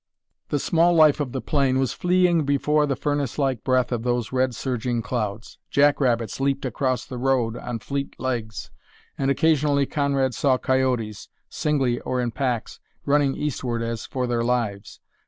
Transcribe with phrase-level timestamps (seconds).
[0.49, 4.31] The small life of the plain was fleeing before the furnace like breath of those
[4.31, 5.59] red, surging clouds.
[5.69, 8.71] Jackrabbits leaped across the road on fleet legs,
[9.15, 14.99] and occasionally Conrad saw coyotes, singly or in packs, running eastward as for their lives.